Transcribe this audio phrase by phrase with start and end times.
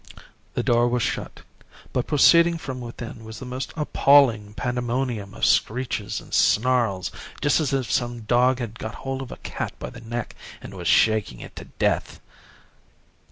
[0.55, 1.41] The door was shut,
[1.93, 7.71] but proceeding from within was the most appalling pandemonium of screeches and snarls, just as
[7.71, 11.39] if some dog had got hold of a cat by the neck and was shaking
[11.39, 12.19] it to death.